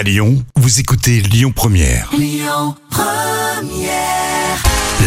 [0.00, 2.08] À Lyon, vous écoutez Lyon Première.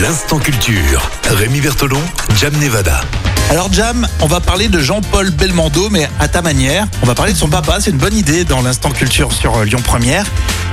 [0.03, 1.09] L'instant culture.
[1.31, 1.99] Rémi Bertolon,
[2.35, 3.01] Jam Nevada.
[3.49, 6.87] Alors Jam, on va parler de Jean-Paul Belmondo, mais à ta manière.
[7.03, 9.65] On va parler de son papa, c'est une bonne idée dans l'instant culture sur euh,
[9.65, 10.25] Lyon Première.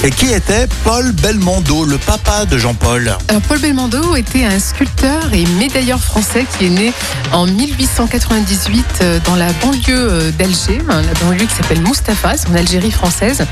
[0.02, 5.34] Et qui était Paul Belmondo, le papa de Jean-Paul Alors Paul Belmondo était un sculpteur
[5.34, 6.92] et médailleur français qui est né
[7.32, 12.48] en 1898 euh, dans la banlieue euh, d'Alger, hein, la banlieue qui s'appelle Mustapha, c'est
[12.48, 13.44] en Algérie française.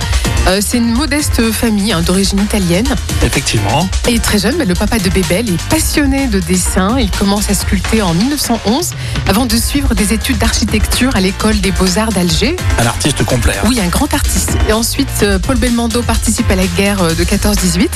[0.60, 2.86] C'est une modeste famille hein, d'origine italienne.
[3.22, 3.86] Effectivement.
[4.08, 6.96] Et très jeune, mais le papa de Bébel est passionné de dessin.
[6.98, 8.92] Il commence à sculpter en 1911
[9.28, 12.56] avant de suivre des études d'architecture à l'école des beaux-arts d'Alger.
[12.78, 13.54] Un artiste complet.
[13.58, 13.66] hein.
[13.68, 14.56] Oui, un grand artiste.
[14.68, 17.88] Et ensuite, euh, Paul Belmondo participe à la guerre euh, de 14-18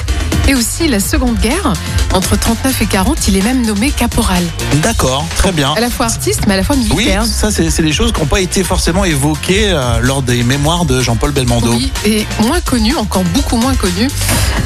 [0.49, 1.73] et aussi la Seconde Guerre.
[2.15, 4.43] Entre 39 et 40, il est même nommé caporal.
[4.83, 5.73] D'accord, très bien.
[5.75, 7.25] À la fois artiste, mais à la fois Oui, militaire.
[7.25, 11.01] ça c'est des choses qui n'ont pas été forcément évoquées euh, lors des mémoires de
[11.01, 11.73] Jean-Paul Belmondo.
[11.73, 14.09] Oui, et moins connu, encore beaucoup moins connu.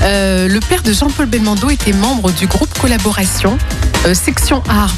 [0.03, 3.57] Euh, le père de Jean-Paul Belmondo était membre du groupe Collaboration,
[4.07, 4.95] euh, section art,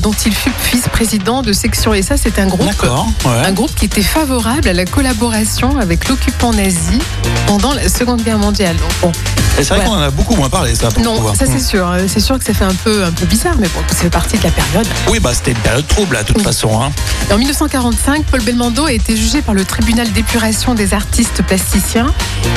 [0.00, 1.94] dont il fut vice-président de section.
[1.94, 2.62] Et ça, c'est un groupe.
[2.82, 3.30] Ouais.
[3.46, 6.98] Un groupe qui était favorable à la collaboration avec l'occupant nazi
[7.46, 8.76] pendant la Seconde Guerre mondiale.
[8.76, 9.12] Donc, bon,
[9.58, 10.88] Et c'est vrai qu'on en a beaucoup moins parlé, ça.
[10.88, 11.34] pour non, pouvoir.
[11.36, 11.86] ça c'est sûr.
[11.88, 14.10] Euh, C'est sûr que ça fait un peu, un peu bizarre, mais bon, ça fait
[14.10, 14.86] partie de la période.
[15.08, 16.44] Oui, bah c'était une période trouble, à toute Oui.
[16.44, 16.80] façon.
[16.82, 16.90] Hein.
[17.32, 22.12] En 1945, Paul Belmondo a été jugé par le tribunal d'épuration des artistes plasticiens.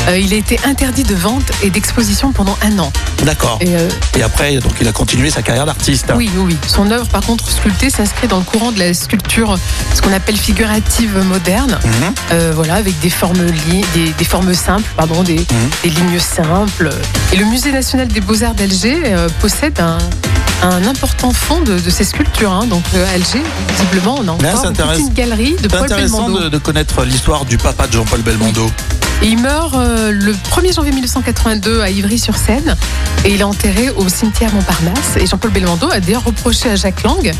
[0.08, 2.92] Euh, il a été interdit de vente et d'exposition pendant un an.
[3.24, 3.58] D'accord.
[3.62, 6.12] Et euh, Et après, donc, il a continué sa carrière d'artiste.
[6.16, 6.58] oui, oui, oui.
[6.68, 9.58] Son œuvre, par contre, sculptée, s'inscrit dans le courant de la sculpture,
[9.94, 11.80] ce qu'on appelle figurative moderne.
[11.84, 11.92] Mhm.
[12.34, 15.46] Euh, voilà, avec des formes, li- des, des formes simples, pardon, des,
[15.84, 16.90] des lignes simples.
[17.34, 19.98] Et le Musée national des beaux-arts d'Alger euh, possède un,
[20.62, 22.52] un important fonds de, de ces sculptures.
[22.52, 22.66] hein.
[22.68, 23.42] Donc euh, Alger,
[23.74, 26.44] visiblement, on a encore une galerie de Paul intéressant Belmondo.
[26.46, 28.70] de, de connaître l'histoire du papa de Jean-Paul Belmondo.
[29.24, 32.76] Et il meurt euh, le 1er janvier 1982 à Ivry-sur-Seine
[33.24, 35.16] et il est enterré au cimetière Montparnasse.
[35.18, 37.32] Et Jean-Paul Belmondo a d'ailleurs reproché à Jacques Lang,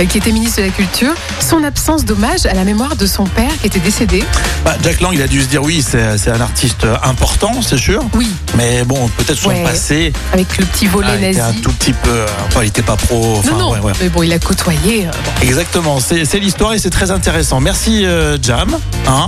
[0.00, 3.22] euh, qui était ministre de la Culture, son absence d'hommage à la mémoire de son
[3.22, 4.24] père qui était décédé.
[4.64, 8.02] Bah, Jack Lang, il a dû se dire oui, c'est un artiste important, c'est sûr.
[8.14, 9.62] Oui, Mais bon, peut-être son Ouais.
[9.62, 11.38] passé avec le petit volet nazi.
[11.40, 12.24] un tout petit peu.
[12.48, 13.36] Enfin, il n'était pas pro.
[13.38, 13.92] Enfin, non, non, ouais, ouais.
[14.00, 15.06] mais bon, il a côtoyé.
[15.06, 15.46] euh, bon.
[15.46, 17.60] Exactement, c'est l'histoire et c'est très intéressant.
[17.60, 18.76] Merci euh, Jam.
[19.06, 19.26] Hein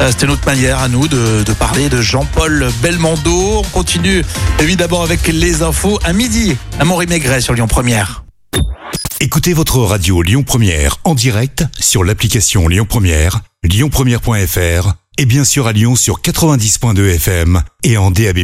[0.00, 3.58] Euh, C'était notre manière à nous de, de parler de Jean-Paul Belmondo.
[3.58, 4.24] On continue
[4.60, 6.56] évidemment avec les infos à midi.
[6.80, 8.24] Amaury Maigret sur Lyon Première.
[9.20, 15.66] Écoutez votre radio Lyon Première en direct sur l'application Lyon Première, lyonpremière.fr et bien sûr
[15.66, 18.38] à Lyon sur 90.2 FM et en DAB+.